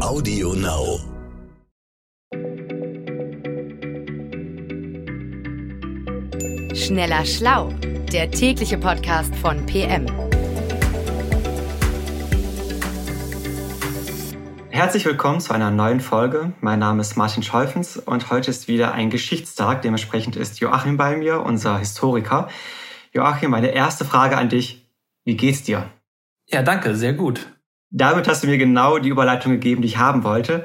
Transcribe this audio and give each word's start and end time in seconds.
Audio 0.00 0.54
Now. 0.54 1.00
Schneller 6.72 7.24
Schlau, 7.24 7.72
der 8.12 8.30
tägliche 8.30 8.78
Podcast 8.78 9.34
von 9.34 9.66
PM. 9.66 10.06
Herzlich 14.70 15.04
willkommen 15.04 15.40
zu 15.40 15.52
einer 15.52 15.72
neuen 15.72 16.00
Folge. 16.00 16.52
Mein 16.60 16.78
Name 16.78 17.00
ist 17.00 17.16
Martin 17.16 17.42
Scholfens 17.42 17.96
und 17.96 18.30
heute 18.30 18.52
ist 18.52 18.68
wieder 18.68 18.92
ein 18.92 19.10
Geschichtstag. 19.10 19.82
Dementsprechend 19.82 20.36
ist 20.36 20.60
Joachim 20.60 20.96
bei 20.96 21.16
mir, 21.16 21.40
unser 21.40 21.76
Historiker. 21.76 22.48
Joachim, 23.12 23.50
meine 23.50 23.72
erste 23.72 24.04
Frage 24.04 24.36
an 24.38 24.48
dich. 24.48 24.88
Wie 25.24 25.36
geht's 25.36 25.64
dir? 25.64 25.90
Ja, 26.46 26.62
danke, 26.62 26.94
sehr 26.94 27.14
gut. 27.14 27.57
Damit 27.90 28.28
hast 28.28 28.42
du 28.42 28.48
mir 28.48 28.58
genau 28.58 28.98
die 28.98 29.08
Überleitung 29.08 29.52
gegeben, 29.52 29.82
die 29.82 29.88
ich 29.88 29.98
haben 29.98 30.24
wollte. 30.24 30.64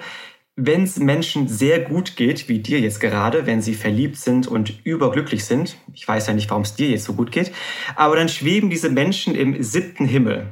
Wenn 0.55 0.83
es 0.83 0.99
Menschen 0.99 1.47
sehr 1.47 1.79
gut 1.79 2.15
geht, 2.15 2.47
wie 2.47 2.59
dir 2.59 2.79
jetzt 2.79 2.99
gerade, 2.99 3.47
wenn 3.47 3.61
sie 3.61 3.73
verliebt 3.73 4.17
sind 4.17 4.47
und 4.47 4.85
überglücklich 4.85 5.45
sind, 5.45 5.77
ich 5.93 6.07
weiß 6.07 6.27
ja 6.27 6.33
nicht, 6.33 6.49
warum 6.49 6.63
es 6.63 6.75
dir 6.75 6.89
jetzt 6.89 7.05
so 7.05 7.13
gut 7.13 7.31
geht, 7.31 7.51
aber 7.95 8.15
dann 8.15 8.29
schweben 8.29 8.69
diese 8.69 8.89
Menschen 8.89 9.33
im 9.33 9.63
siebten 9.63 10.05
Himmel. 10.05 10.51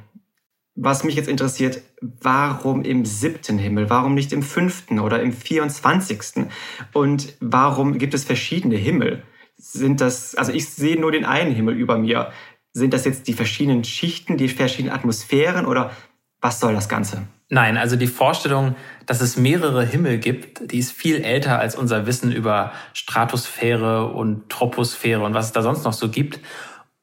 Was 0.74 1.04
mich 1.04 1.16
jetzt 1.16 1.28
interessiert, 1.28 1.82
warum 2.00 2.84
im 2.84 3.06
siebten 3.06 3.60
Himmel? 3.60 3.90
Warum 3.90 4.16
nicht 4.16 4.32
im 4.32 4.42
fünften 4.42 5.00
oder 5.00 5.22
im 5.22 5.34
vierundzwanzigsten? 5.34 6.50
Und 6.94 7.36
warum 7.42 7.98
gibt 7.98 8.14
es 8.14 8.24
verschiedene 8.24 8.78
Himmel? 8.78 9.22
Sind 9.58 10.02
das, 10.02 10.34
also 10.34 10.52
ich 10.52 10.70
sehe 10.70 11.00
nur 11.00 11.12
den 11.12 11.26
einen 11.26 11.54
Himmel 11.54 11.76
über 11.76 12.00
mir. 12.00 12.32
Sind 12.74 12.94
das 12.94 13.06
jetzt 13.06 13.28
die 13.28 13.34
verschiedenen 13.34 13.84
Schichten, 13.84 14.38
die 14.38 14.48
verschiedenen 14.48 14.96
Atmosphären 14.96 15.66
oder 15.66 15.92
was 16.42 16.60
soll 16.60 16.74
das 16.74 16.90
Ganze? 16.90 17.24
Nein, 17.50 17.78
also 17.78 17.96
die 17.96 18.08
Vorstellung, 18.08 18.76
dass 19.06 19.22
es 19.22 19.38
mehrere 19.38 19.86
Himmel 19.86 20.18
gibt, 20.20 20.72
die 20.72 20.80
ist 20.80 20.92
viel 20.92 21.22
älter 21.22 21.60
als 21.60 21.76
unser 21.76 22.06
Wissen 22.06 22.32
über 22.32 22.72
Stratosphäre 22.94 24.08
und 24.08 24.50
Troposphäre 24.50 25.22
und 25.22 25.34
was 25.34 25.48
es 25.48 25.52
da 25.52 25.62
sonst 25.62 25.84
noch 25.84 25.94
so 25.94 26.10
gibt. 26.10 26.40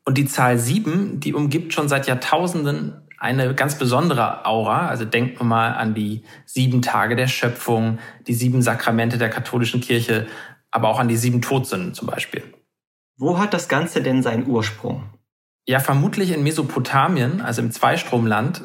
Und 0.04 0.16
die 0.16 0.24
Zahl 0.24 0.58
sieben, 0.58 1.20
die 1.20 1.34
umgibt 1.34 1.74
schon 1.74 1.88
seit 1.88 2.06
Jahrtausenden 2.06 3.08
eine 3.18 3.54
ganz 3.54 3.76
besondere 3.76 4.46
Aura. 4.46 4.88
Also 4.88 5.04
denkt 5.04 5.38
man 5.38 5.48
mal 5.48 5.72
an 5.74 5.94
die 5.94 6.22
sieben 6.46 6.82
Tage 6.82 7.14
der 7.14 7.28
Schöpfung, 7.28 7.98
die 8.26 8.34
sieben 8.34 8.62
Sakramente 8.62 9.18
der 9.18 9.28
katholischen 9.28 9.80
Kirche, 9.80 10.26
aber 10.70 10.88
auch 10.88 10.98
an 10.98 11.08
die 11.08 11.16
sieben 11.16 11.42
Todsünden 11.42 11.94
zum 11.94 12.06
Beispiel. 12.06 12.42
Wo 13.18 13.38
hat 13.38 13.52
das 13.52 13.68
Ganze 13.68 14.00
denn 14.00 14.22
seinen 14.22 14.46
Ursprung? 14.46 15.10
Ja, 15.66 15.80
vermutlich 15.80 16.32
in 16.32 16.42
Mesopotamien, 16.42 17.42
also 17.42 17.60
im 17.60 17.70
Zweistromland, 17.70 18.62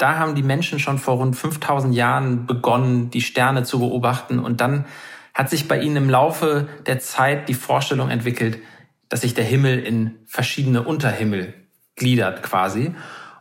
da 0.00 0.18
haben 0.18 0.34
die 0.34 0.42
Menschen 0.42 0.78
schon 0.78 0.98
vor 0.98 1.16
rund 1.16 1.36
5000 1.36 1.94
Jahren 1.94 2.46
begonnen, 2.46 3.10
die 3.10 3.20
Sterne 3.20 3.64
zu 3.64 3.80
beobachten. 3.80 4.38
Und 4.38 4.60
dann 4.60 4.86
hat 5.34 5.50
sich 5.50 5.68
bei 5.68 5.80
ihnen 5.80 5.96
im 5.96 6.10
Laufe 6.10 6.68
der 6.86 7.00
Zeit 7.00 7.48
die 7.48 7.54
Vorstellung 7.54 8.08
entwickelt, 8.08 8.58
dass 9.08 9.20
sich 9.20 9.34
der 9.34 9.44
Himmel 9.44 9.78
in 9.78 10.16
verschiedene 10.26 10.82
Unterhimmel 10.82 11.54
gliedert 11.96 12.42
quasi. 12.42 12.94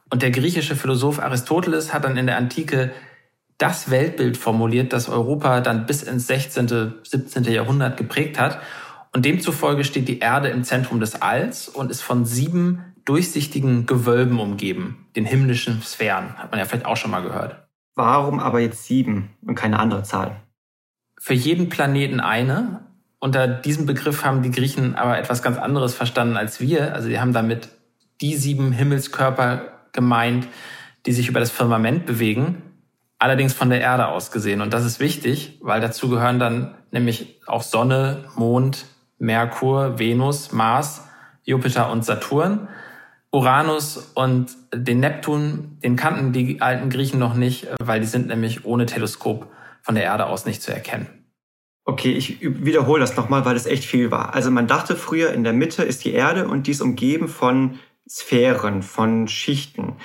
Und 0.09 0.21
der 0.21 0.31
griechische 0.31 0.75
Philosoph 0.75 1.19
Aristoteles 1.19 1.93
hat 1.93 2.03
dann 2.03 2.17
in 2.17 2.25
der 2.25 2.37
Antike 2.37 2.91
das 3.57 3.89
Weltbild 3.89 4.37
formuliert, 4.37 4.91
das 4.91 5.09
Europa 5.09 5.61
dann 5.61 5.85
bis 5.85 6.03
ins 6.03 6.27
16., 6.27 6.93
17. 7.03 7.43
Jahrhundert 7.45 7.97
geprägt 7.97 8.39
hat. 8.39 8.59
Und 9.13 9.25
demzufolge 9.25 9.83
steht 9.83 10.07
die 10.07 10.19
Erde 10.19 10.49
im 10.49 10.63
Zentrum 10.63 10.99
des 10.99 11.21
Alls 11.21 11.69
und 11.69 11.91
ist 11.91 12.01
von 12.01 12.25
sieben 12.25 12.95
durchsichtigen 13.09 13.87
Gewölben 13.87 14.39
umgeben, 14.39 15.07
den 15.15 15.25
himmlischen 15.25 15.81
Sphären. 15.81 16.37
Hat 16.37 16.51
man 16.51 16.59
ja 16.59 16.65
vielleicht 16.65 16.85
auch 16.85 16.95
schon 16.95 17.09
mal 17.09 17.23
gehört. 17.23 17.67
Warum 17.95 18.39
aber 18.39 18.59
jetzt 18.59 18.85
sieben 18.85 19.31
und 19.41 19.55
keine 19.55 19.79
andere 19.79 20.03
Zahl? 20.03 20.35
Für 21.19 21.33
jeden 21.33 21.69
Planeten 21.69 22.19
eine. 22.19 22.81
Unter 23.17 23.47
diesem 23.47 23.87
Begriff 23.87 24.23
haben 24.23 24.43
die 24.43 24.51
Griechen 24.51 24.95
aber 24.95 25.17
etwas 25.17 25.41
ganz 25.41 25.57
anderes 25.57 25.95
verstanden 25.95 26.37
als 26.37 26.61
wir. 26.61 26.93
Also 26.93 27.07
sie 27.07 27.19
haben 27.19 27.33
damit 27.33 27.69
die 28.21 28.35
sieben 28.35 28.71
Himmelskörper 28.71 29.63
gemeint, 29.91 30.47
die 31.07 31.11
sich 31.11 31.27
über 31.29 31.39
das 31.39 31.49
Firmament 31.49 32.05
bewegen, 32.05 32.61
allerdings 33.17 33.53
von 33.53 33.71
der 33.71 33.81
Erde 33.81 34.07
aus 34.09 34.31
gesehen. 34.31 34.61
Und 34.61 34.71
das 34.71 34.85
ist 34.85 34.99
wichtig, 34.99 35.57
weil 35.61 35.81
dazu 35.81 36.09
gehören 36.09 36.39
dann 36.39 36.75
nämlich 36.91 37.41
auch 37.47 37.63
Sonne, 37.63 38.25
Mond, 38.35 38.85
Merkur, 39.17 39.97
Venus, 39.97 40.51
Mars, 40.51 41.05
Jupiter 41.43 41.91
und 41.91 42.05
Saturn. 42.05 42.67
Uranus 43.31 44.11
und 44.15 44.55
den 44.73 44.99
Neptun, 45.01 45.77
den 45.83 45.95
kannten 45.95 46.31
die 46.31 46.61
alten 46.61 46.89
Griechen 46.89 47.19
noch 47.19 47.35
nicht, 47.35 47.67
weil 47.79 47.99
die 47.99 48.07
sind 48.07 48.27
nämlich 48.27 48.65
ohne 48.65 48.85
Teleskop 48.85 49.47
von 49.81 49.95
der 49.95 50.05
Erde 50.05 50.25
aus 50.25 50.45
nicht 50.45 50.61
zu 50.61 50.73
erkennen. 50.73 51.07
Okay, 51.85 52.11
ich 52.11 52.39
wiederhole 52.41 52.99
das 52.99 53.17
nochmal, 53.17 53.45
weil 53.45 53.55
es 53.55 53.65
echt 53.65 53.83
viel 53.83 54.11
war. 54.11 54.35
Also 54.35 54.51
man 54.51 54.67
dachte 54.67 54.95
früher, 54.95 55.33
in 55.33 55.43
der 55.43 55.53
Mitte 55.53 55.83
ist 55.83 56.05
die 56.05 56.13
Erde 56.13 56.47
und 56.47 56.67
die 56.67 56.71
ist 56.71 56.81
umgeben 56.81 57.27
von 57.27 57.79
Sphären, 58.07 58.83
von 58.83 59.27
Schichten. 59.27 59.95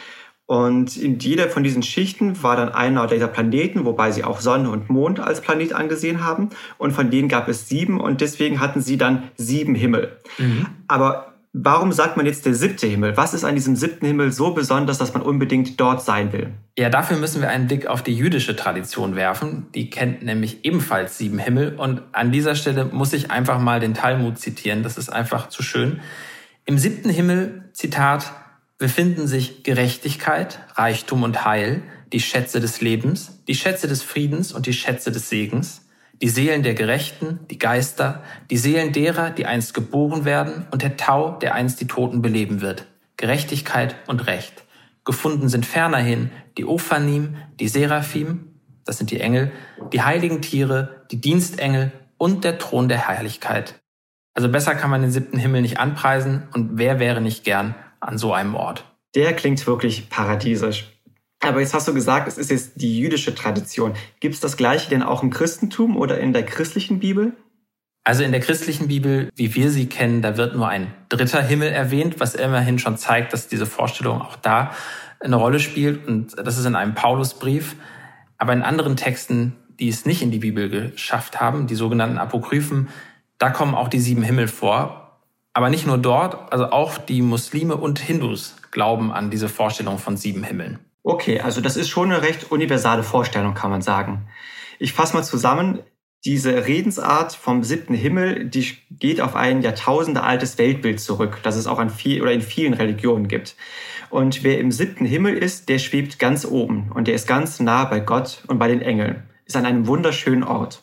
Und 0.46 0.96
in 0.96 1.18
jeder 1.18 1.48
von 1.48 1.62
diesen 1.62 1.82
Schichten 1.82 2.42
war 2.42 2.56
dann 2.56 2.68
einer 2.68 3.06
dieser 3.06 3.28
Planeten, 3.28 3.86
wobei 3.86 4.12
sie 4.12 4.24
auch 4.24 4.40
Sonne 4.40 4.70
und 4.70 4.90
Mond 4.90 5.20
als 5.20 5.40
Planet 5.40 5.72
angesehen 5.72 6.22
haben. 6.22 6.50
Und 6.76 6.92
von 6.92 7.10
denen 7.10 7.28
gab 7.28 7.48
es 7.48 7.68
sieben 7.68 8.00
und 8.00 8.20
deswegen 8.20 8.60
hatten 8.60 8.82
sie 8.82 8.98
dann 8.98 9.24
sieben 9.36 9.74
Himmel. 9.74 10.20
Mhm. 10.38 10.66
Aber 10.86 11.33
Warum 11.56 11.92
sagt 11.92 12.16
man 12.16 12.26
jetzt 12.26 12.46
der 12.46 12.54
siebte 12.56 12.88
Himmel? 12.88 13.16
Was 13.16 13.32
ist 13.32 13.44
an 13.44 13.54
diesem 13.54 13.76
siebten 13.76 14.06
Himmel 14.06 14.32
so 14.32 14.52
besonders, 14.54 14.98
dass 14.98 15.14
man 15.14 15.22
unbedingt 15.22 15.78
dort 15.80 16.02
sein 16.02 16.32
will? 16.32 16.50
Ja, 16.76 16.90
dafür 16.90 17.16
müssen 17.16 17.40
wir 17.40 17.48
einen 17.48 17.68
Blick 17.68 17.86
auf 17.86 18.02
die 18.02 18.12
jüdische 18.12 18.56
Tradition 18.56 19.14
werfen. 19.14 19.68
Die 19.72 19.88
kennt 19.88 20.24
nämlich 20.24 20.64
ebenfalls 20.64 21.16
sieben 21.16 21.38
Himmel. 21.38 21.76
Und 21.76 22.02
an 22.10 22.32
dieser 22.32 22.56
Stelle 22.56 22.86
muss 22.86 23.12
ich 23.12 23.30
einfach 23.30 23.60
mal 23.60 23.78
den 23.78 23.94
Talmud 23.94 24.36
zitieren. 24.36 24.82
Das 24.82 24.98
ist 24.98 25.10
einfach 25.10 25.48
zu 25.48 25.62
schön. 25.62 26.00
Im 26.66 26.76
siebten 26.76 27.08
Himmel, 27.08 27.70
Zitat, 27.72 28.32
befinden 28.78 29.28
sich 29.28 29.62
Gerechtigkeit, 29.62 30.58
Reichtum 30.74 31.22
und 31.22 31.44
Heil, 31.44 31.84
die 32.12 32.18
Schätze 32.18 32.58
des 32.58 32.80
Lebens, 32.80 33.44
die 33.46 33.54
Schätze 33.54 33.86
des 33.86 34.02
Friedens 34.02 34.50
und 34.52 34.66
die 34.66 34.72
Schätze 34.72 35.12
des 35.12 35.28
Segens 35.28 35.83
die 36.22 36.28
Seelen 36.28 36.62
der 36.62 36.74
Gerechten, 36.74 37.40
die 37.50 37.58
Geister, 37.58 38.22
die 38.50 38.56
Seelen 38.56 38.92
derer, 38.92 39.30
die 39.30 39.46
einst 39.46 39.74
geboren 39.74 40.24
werden, 40.24 40.66
und 40.70 40.82
der 40.82 40.96
Tau, 40.96 41.38
der 41.38 41.54
einst 41.54 41.80
die 41.80 41.86
Toten 41.86 42.22
beleben 42.22 42.60
wird. 42.60 42.86
Gerechtigkeit 43.16 43.96
und 44.06 44.26
Recht. 44.26 44.64
Gefunden 45.04 45.48
sind 45.48 45.66
fernerhin 45.66 46.30
die 46.56 46.64
Ophanim, 46.64 47.36
die 47.60 47.68
Seraphim, 47.68 48.54
das 48.84 48.98
sind 48.98 49.10
die 49.10 49.20
Engel, 49.20 49.52
die 49.92 50.02
heiligen 50.02 50.42
Tiere, 50.42 51.04
die 51.10 51.20
Dienstengel 51.20 51.92
und 52.16 52.44
der 52.44 52.58
Thron 52.58 52.88
der 52.88 53.08
Herrlichkeit. 53.08 53.80
Also 54.34 54.48
besser 54.48 54.74
kann 54.74 54.90
man 54.90 55.02
den 55.02 55.10
siebten 55.10 55.38
Himmel 55.38 55.62
nicht 55.62 55.78
anpreisen 55.78 56.48
und 56.52 56.78
wer 56.78 56.98
wäre 56.98 57.20
nicht 57.20 57.44
gern 57.44 57.74
an 58.00 58.18
so 58.18 58.32
einem 58.32 58.54
Ort? 58.54 58.84
Der 59.14 59.32
klingt 59.34 59.64
wirklich 59.66 60.08
paradiesisch. 60.10 60.90
Aber 61.48 61.60
jetzt 61.60 61.74
hast 61.74 61.88
du 61.88 61.94
gesagt, 61.94 62.28
es 62.28 62.38
ist 62.38 62.50
jetzt 62.50 62.72
die 62.76 62.98
jüdische 62.98 63.34
Tradition. 63.34 63.94
Gibt 64.20 64.34
es 64.34 64.40
das 64.40 64.56
Gleiche 64.56 64.90
denn 64.90 65.02
auch 65.02 65.22
im 65.22 65.30
Christentum 65.30 65.96
oder 65.96 66.18
in 66.18 66.32
der 66.32 66.44
christlichen 66.44 67.00
Bibel? 67.00 67.32
Also 68.04 68.22
in 68.22 68.32
der 68.32 68.40
christlichen 68.40 68.88
Bibel, 68.88 69.30
wie 69.34 69.54
wir 69.54 69.70
sie 69.70 69.86
kennen, 69.86 70.20
da 70.20 70.36
wird 70.36 70.54
nur 70.54 70.68
ein 70.68 70.92
dritter 71.08 71.42
Himmel 71.42 71.68
erwähnt, 71.68 72.20
was 72.20 72.34
immerhin 72.34 72.78
schon 72.78 72.98
zeigt, 72.98 73.32
dass 73.32 73.48
diese 73.48 73.64
Vorstellung 73.64 74.20
auch 74.20 74.36
da 74.36 74.72
eine 75.20 75.36
Rolle 75.36 75.58
spielt. 75.58 76.06
Und 76.06 76.36
das 76.36 76.58
ist 76.58 76.66
in 76.66 76.76
einem 76.76 76.94
Paulusbrief. 76.94 77.76
Aber 78.36 78.52
in 78.52 78.62
anderen 78.62 78.96
Texten, 78.96 79.56
die 79.80 79.88
es 79.88 80.04
nicht 80.04 80.20
in 80.20 80.30
die 80.30 80.38
Bibel 80.38 80.68
geschafft 80.68 81.40
haben, 81.40 81.66
die 81.66 81.74
sogenannten 81.74 82.18
Apokryphen, 82.18 82.88
da 83.38 83.50
kommen 83.50 83.74
auch 83.74 83.88
die 83.88 84.00
sieben 84.00 84.22
Himmel 84.22 84.48
vor. 84.48 85.20
Aber 85.54 85.70
nicht 85.70 85.86
nur 85.86 85.98
dort, 85.98 86.52
also 86.52 86.66
auch 86.66 86.98
die 86.98 87.22
Muslime 87.22 87.76
und 87.76 87.98
Hindus 88.00 88.56
glauben 88.70 89.12
an 89.12 89.30
diese 89.30 89.48
Vorstellung 89.48 89.98
von 89.98 90.16
sieben 90.16 90.44
Himmeln. 90.44 90.78
Okay, 91.04 91.38
also 91.40 91.60
das 91.60 91.76
ist 91.76 91.90
schon 91.90 92.10
eine 92.10 92.22
recht 92.22 92.50
universale 92.50 93.02
Vorstellung, 93.02 93.54
kann 93.54 93.70
man 93.70 93.82
sagen. 93.82 94.26
Ich 94.78 94.94
fasse 94.94 95.14
mal 95.14 95.22
zusammen. 95.22 95.80
Diese 96.24 96.66
Redensart 96.66 97.34
vom 97.34 97.62
siebten 97.62 97.92
Himmel, 97.92 98.46
die 98.46 98.78
geht 98.90 99.20
auf 99.20 99.36
ein 99.36 99.60
Jahrtausende 99.60 100.22
altes 100.22 100.56
Weltbild 100.56 100.98
zurück, 100.98 101.40
das 101.42 101.56
es 101.56 101.66
auch 101.66 101.78
an 101.78 101.90
viel 101.90 102.22
oder 102.22 102.32
in 102.32 102.40
vielen 102.40 102.72
Religionen 102.72 103.28
gibt. 103.28 103.56
Und 104.08 104.42
wer 104.42 104.58
im 104.58 104.72
siebten 104.72 105.04
Himmel 105.04 105.36
ist, 105.36 105.68
der 105.68 105.78
schwebt 105.78 106.18
ganz 106.18 106.46
oben 106.46 106.90
und 106.94 107.06
der 107.06 107.14
ist 107.14 107.28
ganz 107.28 107.60
nah 107.60 107.84
bei 107.84 108.00
Gott 108.00 108.42
und 108.46 108.58
bei 108.58 108.68
den 108.68 108.80
Engeln, 108.80 109.24
ist 109.44 109.56
an 109.56 109.66
einem 109.66 109.86
wunderschönen 109.86 110.42
Ort. 110.42 110.82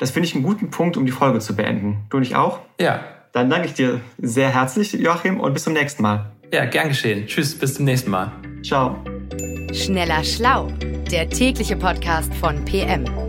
Das 0.00 0.10
finde 0.10 0.28
ich 0.28 0.34
einen 0.34 0.42
guten 0.42 0.70
Punkt, 0.70 0.96
um 0.96 1.06
die 1.06 1.12
Folge 1.12 1.38
zu 1.38 1.54
beenden. 1.54 2.06
Du 2.10 2.18
nicht 2.18 2.34
auch? 2.34 2.58
Ja. 2.80 3.04
Dann 3.32 3.50
danke 3.50 3.68
ich 3.68 3.74
dir 3.74 4.00
sehr 4.18 4.48
herzlich, 4.48 4.92
Joachim, 4.94 5.38
und 5.38 5.54
bis 5.54 5.62
zum 5.62 5.72
nächsten 5.72 6.02
Mal. 6.02 6.32
Ja, 6.52 6.64
gern 6.64 6.88
geschehen. 6.88 7.28
Tschüss, 7.28 7.56
bis 7.56 7.74
zum 7.74 7.84
nächsten 7.84 8.10
Mal. 8.10 8.32
Ciao. 8.64 9.04
Schneller 9.74 10.22
Schlau, 10.22 10.68
der 11.10 11.28
tägliche 11.28 11.74
Podcast 11.74 12.32
von 12.34 12.64
PM. 12.64 13.23